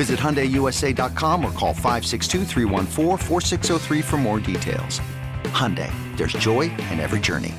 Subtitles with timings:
[0.00, 2.46] Visit HyundaiUSA.com or call 562
[4.00, 4.98] for more details.
[5.52, 7.54] Hyundai, there's joy in every journey.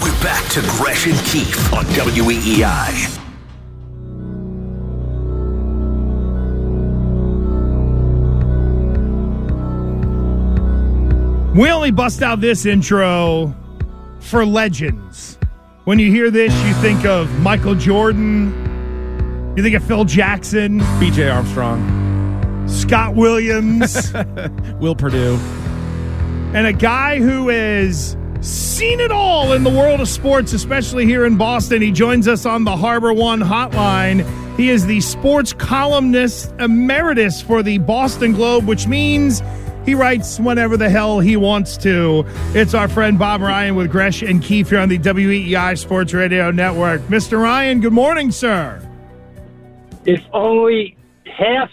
[0.00, 3.18] We're back to Gresh and Keefe on WEEI.
[11.56, 13.52] We only bust out this intro
[14.20, 15.36] for legends.
[15.82, 18.67] When you hear this, you think of Michael Jordan,
[19.58, 24.12] you think of Phil Jackson, BJ Armstrong, Scott Williams,
[24.78, 25.34] Will Perdue,
[26.54, 31.26] and a guy who has seen it all in the world of sports, especially here
[31.26, 31.82] in Boston.
[31.82, 34.24] He joins us on the HarborOne hotline.
[34.56, 39.42] He is the sports columnist emeritus for the Boston Globe, which means
[39.84, 42.24] he writes whenever the hell he wants to.
[42.54, 46.52] It's our friend Bob Ryan with Gresh and Keefe here on the WEEI Sports Radio
[46.52, 47.00] Network.
[47.08, 47.42] Mr.
[47.42, 48.87] Ryan, good morning, sir.
[50.08, 51.70] If only half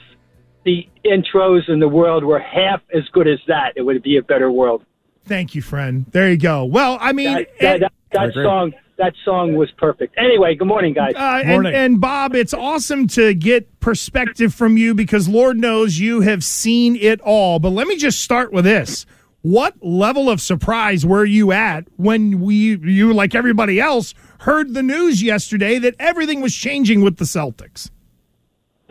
[0.66, 4.22] the intros in the world were half as good as that, it would be a
[4.22, 4.84] better world.
[5.24, 6.06] Thank you, friend.
[6.12, 6.66] There you go.
[6.66, 8.74] Well, I mean, that, that, that, that song.
[8.98, 10.16] That song was perfect.
[10.18, 11.16] Anyway, good morning, guys.
[11.18, 11.74] Uh, morning.
[11.74, 16.46] And, and Bob, it's awesome to get perspective from you because Lord knows you have
[16.46, 17.60] seen it all.
[17.60, 19.06] But let me just start with this.
[19.42, 24.82] What level of surprise were you at when we, you, like everybody else, heard the
[24.82, 27.92] news yesterday that everything was changing with the Celtics?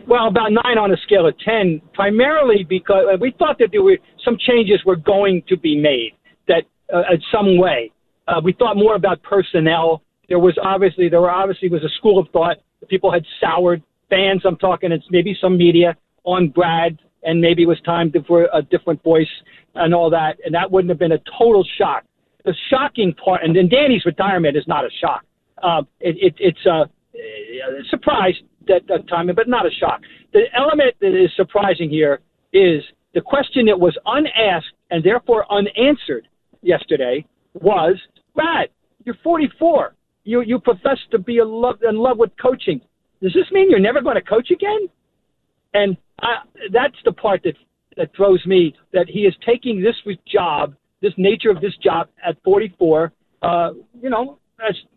[0.07, 3.81] Well, about nine on a scale of ten, primarily because uh, we thought that there
[3.81, 6.11] were some changes were going to be made
[6.47, 7.91] that uh, in some way.
[8.27, 10.03] Uh, we thought more about personnel.
[10.29, 13.81] There was obviously there were obviously was a school of thought that people had soured
[14.09, 14.43] fans.
[14.45, 18.61] I'm talking, it's maybe some media on Brad, and maybe it was time for a
[18.61, 19.27] different voice
[19.73, 22.03] and all that, and that wouldn't have been a total shock.
[22.43, 25.25] The shocking part, and then Danny's retirement is not a shock.
[25.63, 28.35] Uh, it, it, it's a, a surprise
[28.67, 30.01] that, that time, but not a shock.
[30.33, 32.19] The element that is surprising here
[32.53, 32.81] is
[33.13, 36.27] the question that was unasked and therefore unanswered
[36.61, 37.95] yesterday was,
[38.33, 38.69] Brad,
[39.05, 39.95] you're 44.
[40.23, 42.81] You you profess to be in love, in love with coaching.
[43.21, 44.87] Does this mean you're never going to coach again?
[45.73, 46.37] And I,
[46.73, 47.53] that's the part that
[47.95, 48.75] that throws me.
[48.91, 49.95] That he is taking this
[50.27, 53.13] job, this nature of this job at 44.
[53.41, 53.71] Uh,
[54.01, 54.39] you know,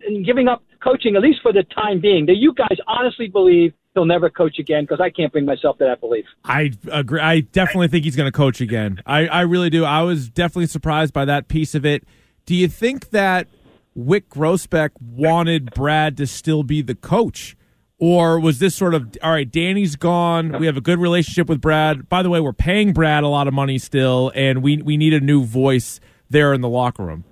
[0.06, 2.26] and giving up coaching, at least for the time being.
[2.26, 4.84] Do you guys honestly believe he'll never coach again?
[4.84, 6.24] Because I can't bring myself to that belief.
[6.44, 7.20] I agree.
[7.20, 9.02] I definitely think he's going to coach again.
[9.06, 9.84] I, I really do.
[9.84, 12.04] I was definitely surprised by that piece of it.
[12.46, 13.48] Do you think that
[13.96, 17.56] Wyc Grousbeck wanted Brad to still be the coach?
[18.00, 19.50] Or was this sort of all right?
[19.50, 20.56] Danny's gone.
[20.60, 22.08] We have a good relationship with Brad.
[22.08, 25.14] By the way, we're paying Brad a lot of money still, and we we need
[25.14, 25.98] a new voice
[26.30, 27.24] there in the locker room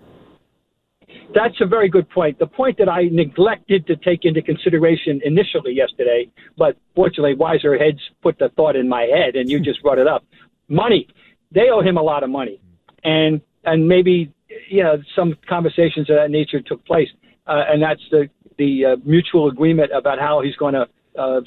[1.36, 2.38] that's a very good point.
[2.38, 8.00] The point that I neglected to take into consideration initially yesterday, but fortunately, wiser heads
[8.22, 10.24] put the thought in my head, and you just brought it up.
[10.68, 11.06] Money.
[11.52, 12.58] They owe him a lot of money,
[13.04, 14.32] and and maybe
[14.68, 17.08] you know some conversations of that nature took place,
[17.46, 21.40] uh, and that's the the uh, mutual agreement about how he's going to uh,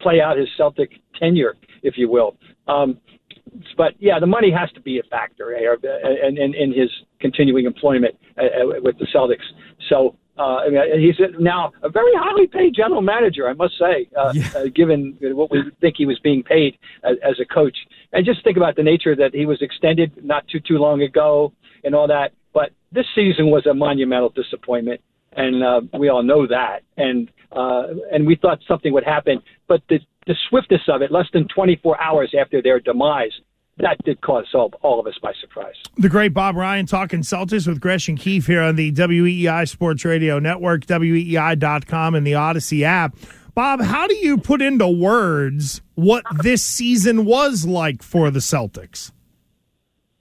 [0.00, 2.36] play out his Celtic tenure, if you will.
[2.68, 2.98] Um,
[3.76, 5.78] but yeah, the money has to be a factor here,
[6.26, 6.90] in, in, in his
[7.20, 8.42] continuing employment uh,
[8.82, 9.44] with the Celtics.
[9.88, 14.08] So uh, I mean, he's now a very highly paid general manager, I must say,
[14.18, 14.50] uh, yeah.
[14.56, 17.76] uh, given what we think he was being paid as, as a coach.
[18.12, 21.52] And just think about the nature that he was extended not too too long ago
[21.84, 22.32] and all that.
[22.54, 25.02] But this season was a monumental disappointment,
[25.32, 26.80] and uh, we all know that.
[26.96, 31.26] And uh, and we thought something would happen, but the the swiftness of it, less
[31.32, 33.32] than 24 hours after their demise,
[33.78, 35.74] that did cause all, all of us by surprise.
[35.96, 40.04] The great Bob Ryan talking Celtics with Gresh and Keefe here on the WEEI Sports
[40.04, 43.16] Radio Network, WEEI.com, and the Audacy app.
[43.54, 49.10] Bob, how do you put into words what this season was like for the Celtics?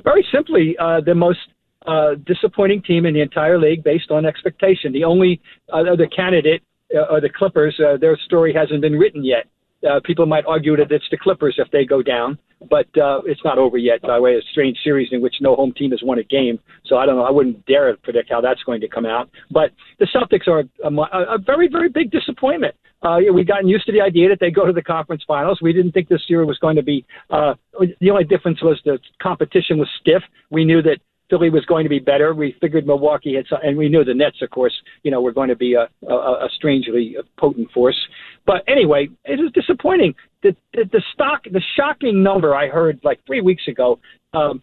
[0.03, 1.39] Very simply, uh, the most
[1.85, 4.91] uh, disappointing team in the entire league based on expectation.
[4.91, 6.63] The only uh, other candidate
[6.93, 7.79] uh, are the Clippers.
[7.79, 9.47] Uh, their story hasn't been written yet.
[9.89, 12.37] Uh, people might argue that it's the Clippers if they go down,
[12.69, 15.73] but uh, it's not over yet by way a strange series in which no home
[15.73, 16.59] team has won a game.
[16.85, 17.23] So I don't know.
[17.23, 19.29] I wouldn't dare predict how that's going to come out.
[19.49, 22.75] But the Celtics are a, a very, very big disappointment.
[23.01, 25.59] Uh, we've gotten used to the idea that they go to the conference finals.
[25.61, 27.03] We didn't think this year was going to be.
[27.31, 27.55] Uh,
[27.99, 30.21] the only difference was the competition was stiff.
[30.51, 30.99] We knew that
[31.31, 32.33] Philly was going to be better.
[32.33, 34.73] We figured Milwaukee had, and we knew the Nets, of course,
[35.03, 37.97] you know, were going to be a, a, a strangely potent force.
[38.45, 40.13] But anyway, it was disappointing.
[40.43, 43.99] The, the the stock, the shocking number I heard like three weeks ago,
[44.33, 44.61] um,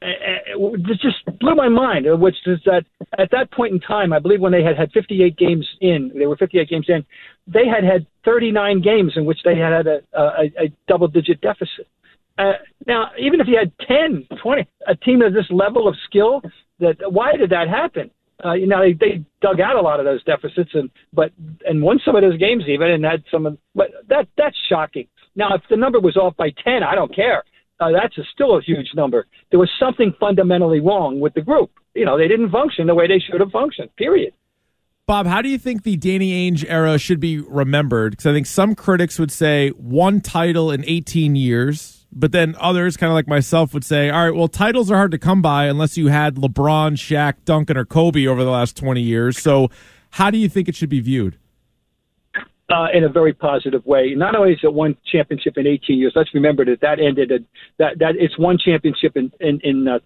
[0.00, 2.06] it just blew my mind.
[2.18, 2.84] Which is that
[3.18, 6.26] at that point in time, I believe when they had had 58 games in, they
[6.26, 7.04] were 58 games in,
[7.46, 11.86] they had had 39 games in which they had had a, a, a double-digit deficit.
[12.38, 12.52] Uh,
[12.86, 16.40] now, even if you had 10, 20, a team of this level of skill,
[16.78, 18.10] that why did that happen?
[18.44, 21.32] Uh, you know, they, they dug out a lot of those deficits and but
[21.66, 25.08] and won some of those games even and had some of but that that's shocking.
[25.34, 27.42] Now, if the number was off by 10, I don't care.
[27.80, 29.26] Uh, that's a, still a huge number.
[29.50, 31.70] There was something fundamentally wrong with the group.
[31.94, 33.94] You know, they didn't function the way they should have functioned.
[33.96, 34.32] Period.
[35.06, 38.12] Bob, how do you think the Danny Ainge era should be remembered?
[38.12, 42.96] Because I think some critics would say one title in 18 years but then others,
[42.96, 45.66] kind of like myself, would say, all right, well, titles are hard to come by
[45.66, 49.38] unless you had LeBron, Shaq, Duncan, or Kobe over the last 20 years.
[49.38, 49.70] So,
[50.10, 51.38] how do you think it should be viewed?
[52.70, 54.14] Uh, in a very positive way.
[54.14, 57.40] Not only is it one championship in 18 years, let's remember that that ended at,
[57.78, 59.98] that that it's one championship in in, in uh,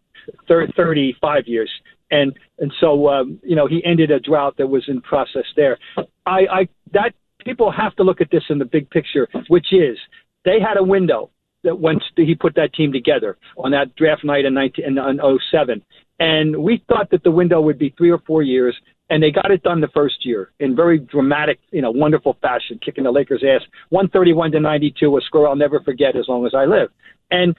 [0.49, 1.71] 35 years,
[2.13, 5.77] and and so um, you know he ended a drought that was in process there.
[6.25, 7.15] I, I that
[7.45, 9.99] people have to look at this in the big picture, which is
[10.45, 11.31] they had a window
[11.65, 15.21] that once he put that team together on that draft night in 19 in
[15.51, 15.83] 07.
[16.19, 18.77] And we thought that the window would be three or four years,
[19.11, 22.79] and they got it done the first year in very dramatic, you know, wonderful fashion,
[22.85, 26.53] kicking the Lakers' ass, 131 to 92, a score I'll never forget as long as
[26.55, 26.91] I live.
[27.31, 27.57] And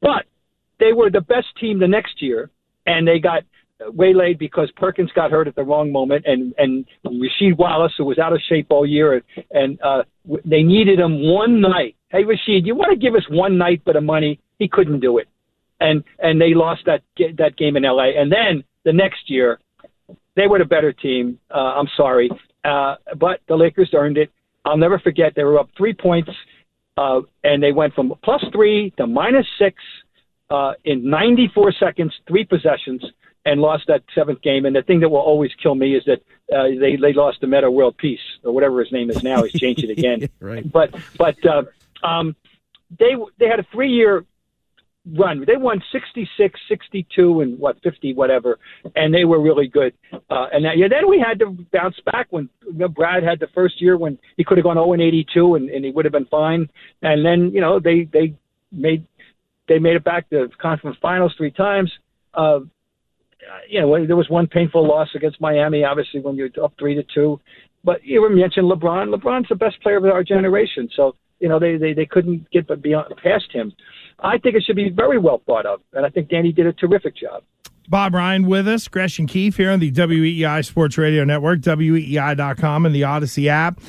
[0.00, 0.24] but
[0.80, 2.50] they were the best team the next year,
[2.86, 3.44] and they got
[3.88, 8.18] waylaid because Perkins got hurt at the wrong moment, and and Rasheed Wallace, who was
[8.18, 10.02] out of shape all year, and, and uh,
[10.44, 11.96] they needed him one night.
[12.12, 14.38] Hey, Rasheed, you want to give us one night but of money?
[14.58, 15.28] He couldn't do it,
[15.80, 17.02] and and they lost that
[17.38, 18.14] that game in L.A.
[18.20, 19.58] And then the next year,
[20.36, 21.38] they were the better team.
[21.50, 22.30] Uh, I'm sorry,
[22.64, 24.30] uh, but the Lakers earned it.
[24.66, 25.34] I'll never forget.
[25.34, 26.30] They were up three points,
[26.98, 29.82] uh, and they went from plus three to minus six
[30.50, 33.02] uh, in 94 seconds, three possessions
[33.44, 34.66] and lost that seventh game.
[34.66, 36.22] And the thing that will always kill me is that
[36.54, 39.42] uh, they they lost the Metta World Peace or whatever his name is now.
[39.42, 40.28] He's changed it again.
[40.40, 40.70] right.
[40.70, 41.62] But but uh,
[42.02, 42.36] um,
[42.98, 44.24] they they had a three year
[45.18, 45.44] run.
[45.46, 48.58] They won 66, 62, and what 50, whatever,
[48.94, 49.94] and they were really good.
[50.12, 53.40] Uh, and that, yeah, then we had to bounce back when you know, Brad had
[53.40, 56.04] the first year when he could have gone 0 and 82, and, and he would
[56.04, 56.68] have been fine.
[57.02, 58.34] And then you know they they
[58.70, 59.06] made
[59.68, 61.90] they made it back to conference finals three times.
[62.34, 62.60] Uh,
[63.68, 67.02] you know, there was one painful loss against Miami, obviously, when you're up three to
[67.14, 67.40] two.
[67.84, 69.12] But you mentioned LeBron.
[69.12, 72.66] LeBron's the best player of our generation, so you know they they, they couldn't get
[72.80, 73.72] beyond past him.
[74.20, 76.72] I think it should be very well thought of, and I think Danny did a
[76.72, 77.42] terrific job.
[77.88, 82.86] Bob Ryan with us, Gresh and Keefe here on the WEEI Sports Radio Network, WEEI.com,
[82.86, 83.80] and the Audacy app.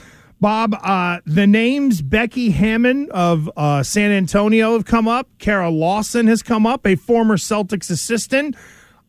[0.41, 5.29] Bob, uh, the names Becky Hammon of uh, San Antonio have come up.
[5.37, 8.55] Kara Lawson has come up, a former Celtics assistant.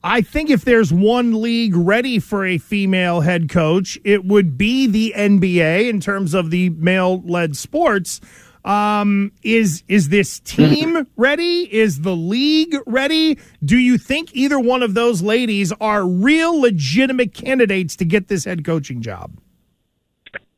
[0.06, 4.86] I think if there's one league ready for a female head coach, it would be
[4.86, 8.20] the NBA in terms of the male led sports.
[8.66, 11.74] Um, is is this team ready?
[11.74, 13.38] Is the league ready?
[13.64, 18.44] Do you think either one of those ladies are real legitimate candidates to get this
[18.44, 19.38] head coaching job?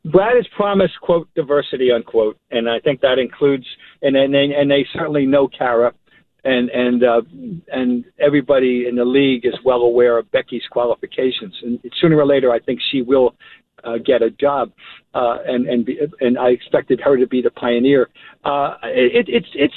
[0.04, 3.66] Brad has promised quote diversity unquote, and I think that includes
[4.02, 5.94] and and they, and they certainly know Kara
[6.46, 7.22] and and uh,
[7.72, 12.52] and everybody in the league is well aware of Becky's qualifications, and sooner or later,
[12.52, 13.34] I think she will
[13.84, 14.70] uh, get a job,
[15.14, 18.08] uh, and and be, and I expected her to be the pioneer.
[18.44, 19.74] Uh, it, it's it's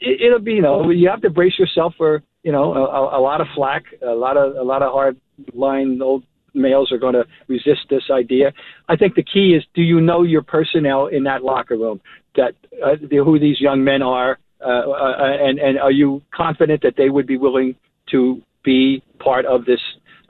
[0.00, 3.40] it'll be you know you have to brace yourself for you know a, a lot
[3.40, 5.16] of flack, a lot of a lot of hard
[5.54, 6.22] line old
[6.54, 8.52] males are going to resist this idea.
[8.88, 12.00] I think the key is do you know your personnel in that locker room
[12.36, 17.26] that uh, who these young men are and and are you confident that they would
[17.26, 17.74] be willing
[18.10, 19.80] to be part of this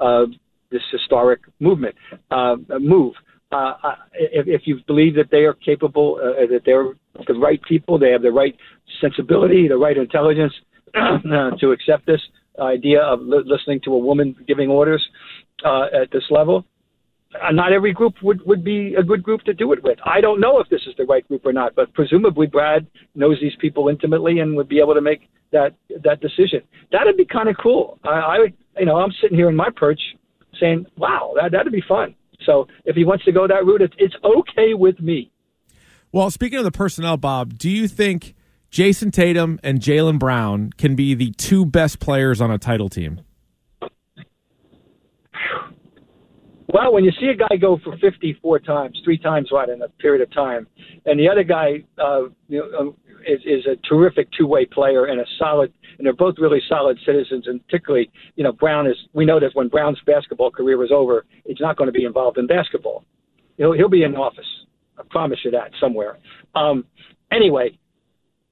[0.01, 0.27] uh,
[0.71, 1.95] this historic movement
[2.31, 3.15] uh, move?
[3.53, 6.95] Uh, uh, if, if you believe that they are capable, uh, that they're
[7.27, 8.57] the right people, they have the right
[9.01, 10.55] sensibility, the right intelligence
[10.95, 12.21] uh, to accept this
[12.59, 15.07] idea of li- listening to a woman giving orders
[15.65, 16.65] uh, at this level.
[17.41, 19.99] Uh, not every group would, would be a good group to do it with.
[20.05, 23.39] I don't know if this is the right group or not, but presumably Brad knows
[23.41, 26.62] these people intimately and would be able to make that that decision.
[26.91, 27.99] That'd be kind of cool.
[28.05, 30.01] I, I would, you know, I'm sitting here in my perch
[30.61, 33.95] saying, "Wow, that that'd be fun." So if he wants to go that route, it's,
[33.99, 35.31] it's okay with me.
[36.11, 38.35] Well, speaking of the personnel, Bob, do you think
[38.71, 43.21] Jayson Tatum and Jaylen Brown can be the two best players on a title team?
[46.73, 49.88] Well, when you see a guy go for 54 times, three times what in a
[49.88, 50.67] period of time,
[51.05, 55.21] and the other guy uh, you know, um, is, is a terrific two-way player and
[55.21, 57.47] a solid, and they're both really solid citizens.
[57.47, 58.97] And particularly, you know, Brown is.
[59.12, 62.38] We know that when Brown's basketball career is over, he's not going to be involved
[62.38, 63.05] in basketball.
[63.59, 64.47] He'll he'll be in office.
[64.99, 66.19] I promise you that somewhere.
[66.55, 66.87] Um,
[67.31, 67.79] anyway,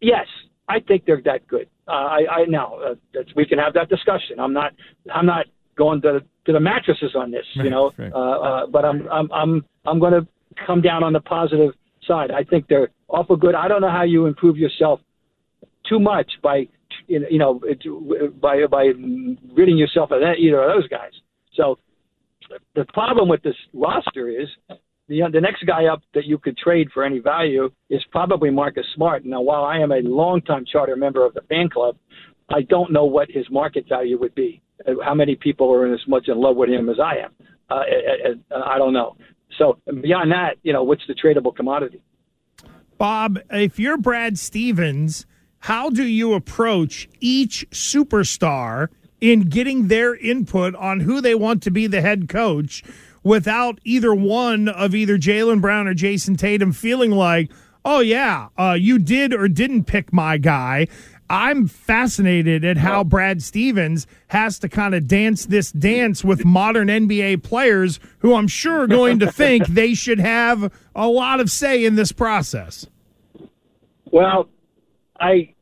[0.02, 0.26] yes,
[0.68, 1.68] I think they're that good.
[1.88, 4.38] Uh, I, I now uh, that's, we can have that discussion.
[4.38, 4.72] I'm not
[5.12, 5.46] I'm not
[5.76, 7.92] going to to the mattresses on this, you know.
[7.96, 8.12] right.
[8.12, 10.26] Uh, uh, but I'm I'm I'm I'm going to
[10.66, 11.72] come down on the positive
[12.06, 12.30] side.
[12.30, 13.54] I think they're awful good.
[13.54, 15.00] I don't know how you improve yourself
[15.88, 16.66] too much by
[17.06, 17.60] you know
[18.40, 18.92] by by
[19.54, 21.12] ridding yourself of that, either of those guys.
[21.54, 21.78] So
[22.74, 24.48] the problem with this roster is
[25.08, 28.86] the the next guy up that you could trade for any value is probably Marcus
[28.94, 29.24] Smart.
[29.24, 31.96] Now, while I am a longtime charter member of the fan club,
[32.50, 34.60] I don't know what his market value would be.
[34.86, 37.32] Uh, How many people are as much in love with him as I am?
[37.70, 39.16] Uh, I, I, I don't know.
[39.58, 42.02] So beyond that, you know, what's the tradable commodity?
[42.98, 45.26] Bob, if you're Brad Stevens,
[45.60, 48.88] how do you approach each superstar
[49.20, 52.82] in getting their input on who they want to be the head coach
[53.22, 57.50] without either one of either Jaylen Brown or Jayson Tatum feeling like,
[57.84, 60.86] oh, yeah, uh, you did or didn't pick my guy?
[61.30, 66.88] I'm fascinated at how Brad Stevens has to kind of dance this dance with modern
[66.88, 71.48] NBA players who I'm sure are going to think they should have a lot of
[71.48, 72.84] say in this process.
[74.10, 74.48] Well,
[75.20, 75.54] I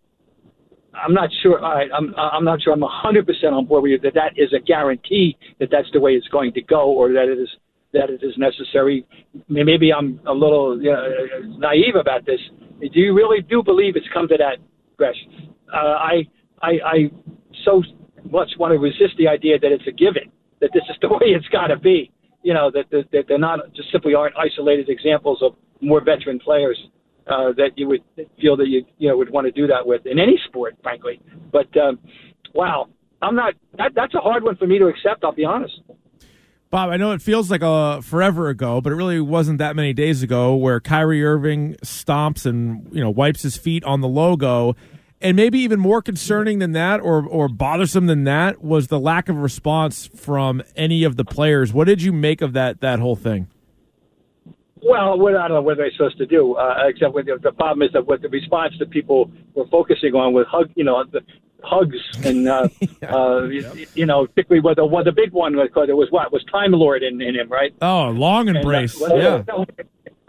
[0.94, 1.62] I'm not sure.
[1.62, 2.72] I, I'm I'm not sure.
[2.72, 6.00] I'm 100 percent on board with you that that is a guarantee that that's the
[6.00, 7.48] way it's going to go, or that it is
[7.92, 9.06] that it is necessary.
[9.48, 12.40] Maybe I'm a little you know, naive about this.
[12.80, 14.56] Do you really do believe it's come to that,
[14.96, 15.16] Gresh?
[15.72, 16.26] Uh, I
[16.62, 16.96] I I
[17.64, 17.82] so
[18.30, 21.34] much want to resist the idea that it's a given that this is the way
[21.36, 22.10] it's got to be.
[22.42, 26.38] You know that, that that they're not just simply aren't isolated examples of more veteran
[26.38, 26.78] players
[27.26, 28.02] uh, that you would
[28.40, 31.20] feel that you you know would want to do that with in any sport, frankly.
[31.52, 31.98] But um,
[32.54, 32.88] wow,
[33.22, 33.54] I'm not.
[33.76, 35.24] That, that's a hard one for me to accept.
[35.24, 35.80] I'll be honest.
[36.70, 39.94] Bob, I know it feels like a forever ago, but it really wasn't that many
[39.94, 44.76] days ago where Kyrie Irving stomps and you know wipes his feet on the logo.
[45.20, 49.28] And maybe even more concerning than that, or or bothersome than that, was the lack
[49.28, 51.72] of response from any of the players.
[51.72, 53.48] What did you make of that that whole thing?
[54.80, 57.50] Well, what, I don't know what they're supposed to do, uh, except with the, the
[57.50, 61.04] problem is that what the response that people were focusing on was hug, you know,
[61.04, 61.20] the
[61.64, 62.68] hugs and uh,
[63.02, 66.08] uh, you, you know, particularly what the what the big one was because it was
[66.10, 67.74] what was Time Lord in, in him, right?
[67.82, 68.98] Oh, long And, uh, embrace.
[69.00, 69.44] was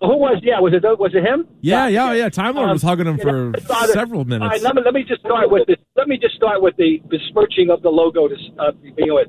[0.01, 0.39] Who was?
[0.43, 0.83] Yeah, was it?
[0.83, 1.47] Was it him?
[1.61, 2.29] Yeah, yeah, yeah.
[2.29, 4.63] Time Lord was hugging him for know, it's not a- several All right, minutes.
[4.63, 5.77] let me let me just start with this.
[5.95, 9.27] Let me just start with the besmirching of the logo to uh, begin with.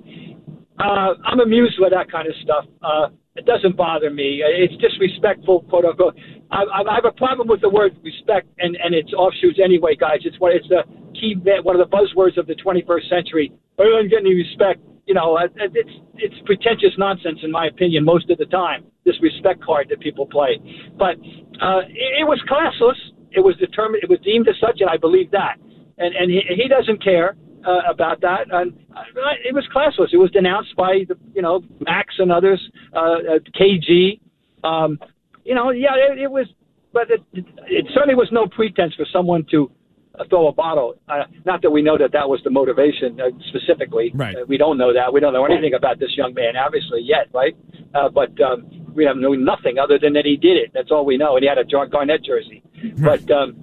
[0.78, 2.64] Uh, I'm amused with that kind of stuff.
[2.82, 4.42] Uh, it doesn't bother me.
[4.44, 6.16] It's disrespectful, quote unquote.
[6.50, 10.20] I, I have a problem with the word respect and, and its offshoots anyway, guys.
[10.24, 10.82] It's what it's the
[11.14, 13.52] key one of the buzzwords of the 21st century.
[13.78, 14.80] I don't get any respect.
[15.06, 18.84] You know, it's it's pretentious nonsense in my opinion most of the time.
[19.11, 20.61] This respect card that people play,
[20.97, 21.17] but
[21.61, 23.00] uh, it, it was classless.
[23.33, 24.05] It was determined.
[24.05, 25.57] It was deemed as such, and I believe that.
[25.99, 27.35] And and he, he doesn't care
[27.67, 28.47] uh, about that.
[28.50, 29.02] And uh,
[29.45, 30.12] it was classless.
[30.12, 32.61] It was denounced by the you know Max and others,
[32.95, 34.21] uh, uh, KG.
[34.62, 34.99] Um,
[35.45, 36.47] you know, yeah, it, it was,
[36.93, 39.71] but it, it certainly was no pretense for someone to
[40.19, 40.95] uh, throw a bottle.
[41.09, 44.12] Uh, not that we know that that was the motivation uh, specifically.
[44.14, 44.37] Right.
[44.37, 45.12] Uh, we don't know that.
[45.12, 47.57] We don't know anything about this young man, obviously, yet, right?
[47.95, 50.70] Uh, but um, we have known nothing other than that he did it.
[50.75, 51.37] That's all we know.
[51.37, 52.62] And he had a John Garnett jersey.
[52.99, 53.62] But um,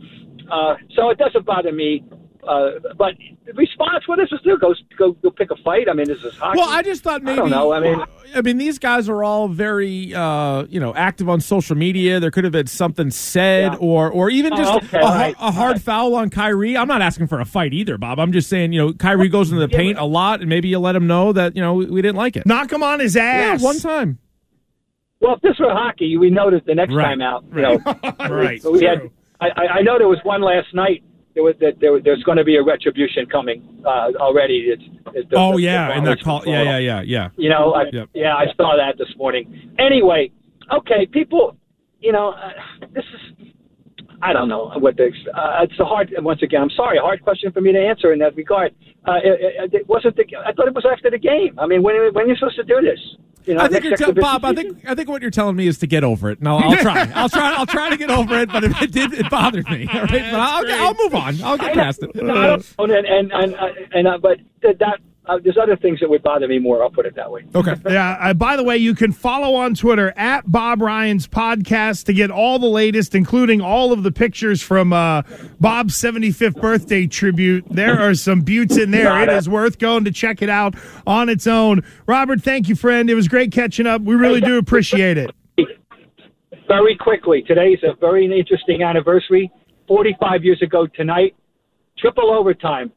[0.52, 2.04] uh, so it doesn't bother me.
[2.48, 3.14] Uh, but
[3.46, 4.58] the response, what is this do?
[4.58, 5.90] Go, go, go pick a fight?
[5.90, 6.58] I mean, this is hockey.
[6.60, 7.34] Well, I just thought maybe.
[7.34, 7.74] I don't know.
[7.74, 8.02] I mean,
[8.34, 12.22] I mean, these guys are all very, uh, you know, active on social media.
[12.22, 13.80] There could have been something said, Yeah.
[13.80, 15.82] or, or even just Oh, okay, a, right, a hard all right.
[15.82, 16.78] foul on Kyrie.
[16.78, 18.18] I'm not asking for a fight either, Bob.
[18.18, 20.80] I'm just saying, you know, Kyrie goes into the paint a lot, and maybe you
[20.80, 22.46] let him know that you know we, we didn't like it.
[22.46, 23.24] Knock him on his yeah,
[23.56, 23.62] ass.
[23.62, 24.20] one time.
[25.20, 27.06] Well, if this were hockey, we noticed the next Right.
[27.06, 27.44] time out.
[27.56, 27.78] You know,
[28.30, 28.62] right.
[28.62, 29.00] But we had.
[29.00, 29.12] True.
[29.40, 31.04] I, I I know there was one last night.
[31.36, 34.70] There was that there, was- there's going to be a retribution coming uh, already.
[34.74, 34.84] It's,
[35.14, 36.42] it's the, Oh the- yeah, the and that call.
[36.46, 37.30] Yeah, yeah, yeah, yeah.
[37.38, 38.10] You know, I, Yep.
[38.16, 39.72] yeah, I saw that this morning.
[39.78, 40.32] Anyway,
[40.74, 41.56] okay, people,
[42.00, 43.48] you know, uh, this is,
[44.24, 47.22] I don't know what the, uh, it's a hard, once again, I'm sorry, a hard
[47.22, 48.74] question for me to answer in that regard.
[49.08, 51.58] Uh, it, it, it wasn't the, I thought it was after the game.
[51.60, 53.00] I mean, when, when are you supposed to do this?
[53.48, 54.46] You know, I think you're tell exhibition Bob.
[54.46, 56.42] I think I think what you're telling me is to get over it.
[56.42, 57.10] No, I'll try.
[57.16, 57.54] I'll try.
[57.56, 58.50] I'll try to get over it.
[58.52, 59.88] But if it did, it bothered me.
[59.94, 60.66] All right, but I'll.
[60.88, 61.42] I'll move on.
[61.44, 62.14] I'll get I know- past it.
[62.16, 63.56] no, I don't- and and and,
[63.94, 66.82] and uh, but that uh, there's other things that would bother me more.
[66.82, 67.46] I'll put it that way.
[67.56, 67.74] Okay.
[67.90, 68.18] Yeah.
[68.20, 72.30] Uh, by the way, you can follow on Twitter at Bob Ryan's podcast to get
[72.30, 75.22] all the latest, including all of the pictures from uh,
[75.60, 77.66] Bob's 75th birthday tribute.
[77.70, 79.22] There are some beauts in there.
[79.24, 81.84] It is worth going to check it out on its own.
[82.08, 83.10] Robert, thank you, friend.
[83.10, 84.02] It was great catching up.
[84.02, 85.32] We really do appreciate it.
[86.68, 87.42] very quickly.
[87.42, 89.52] Today's a very interesting anniversary.
[89.88, 91.36] 45 years ago tonight,
[91.98, 92.92] triple overtime.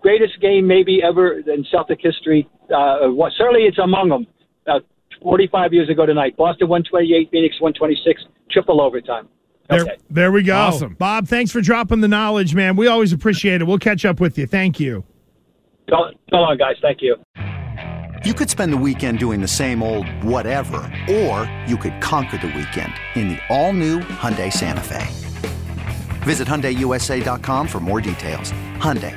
[0.00, 2.48] Greatest game maybe ever in Celtic history.
[2.74, 4.26] Uh, what, certainly it's among them.
[4.66, 4.80] Uh,
[5.22, 6.36] 45 years ago tonight.
[6.36, 9.28] Boston 128, Phoenix 126, triple overtime.
[9.68, 9.96] There, Okay.
[10.08, 10.56] there we go.
[10.56, 10.94] Awesome.
[10.94, 12.76] Bob, thanks for dropping the knowledge, man.
[12.76, 13.64] We always appreciate it.
[13.66, 14.46] We'll catch up with you.
[14.46, 15.04] Thank you.
[15.90, 16.76] Go, go on, guys.
[16.80, 17.16] Thank you.
[18.24, 20.76] You could spend the weekend doing the same old whatever,
[21.10, 25.06] or you could conquer the weekend in the all-new Hyundai Santa Fe.
[26.22, 28.52] Visit HyundaiUSA.com for more details.
[28.78, 29.16] Hyundai,